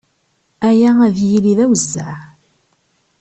[0.67, 2.15] Aya ad yili d awezzeɛ.